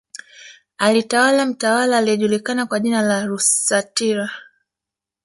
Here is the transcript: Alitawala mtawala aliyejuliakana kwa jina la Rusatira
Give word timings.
Alitawala 0.77 1.45
mtawala 1.45 1.97
aliyejuliakana 1.97 2.65
kwa 2.65 2.79
jina 2.79 3.01
la 3.01 3.25
Rusatira 3.25 4.29